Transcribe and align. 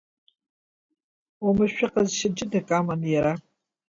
Омашәа 1.47 1.87
ҟазшьа 1.93 2.29
ҷыдак 2.35 2.69
аман 2.77 3.01
иара. 3.13 3.33